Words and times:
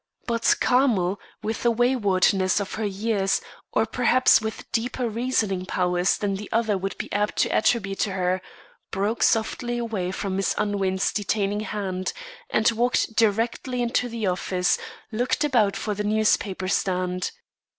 But 0.25 0.55
Carmel, 0.59 1.19
with 1.43 1.61
the 1.61 1.69
waywardness 1.69 2.59
of 2.59 2.73
her 2.73 2.85
years 2.85 3.39
or 3.71 3.85
perhaps, 3.85 4.41
with 4.41 4.65
deeper 4.71 5.07
reasoning 5.07 5.67
powers 5.67 6.17
than 6.17 6.37
the 6.37 6.49
other 6.51 6.75
would 6.75 6.97
be 6.97 7.11
apt 7.13 7.35
to 7.43 7.49
attribute 7.49 7.99
to 7.99 8.13
her 8.13 8.41
broke 8.89 9.21
softly 9.21 9.77
away 9.77 10.09
from 10.09 10.35
Miss 10.37 10.55
Unwin's 10.57 11.13
detaining 11.13 11.59
hand, 11.59 12.13
and 12.49 12.71
walking 12.71 13.13
directly 13.15 13.79
into 13.79 14.09
the 14.09 14.25
office, 14.25 14.79
looked 15.11 15.43
about 15.43 15.75
for 15.77 15.93
the 15.93 16.03
newspaper 16.03 16.67
stand. 16.67 17.29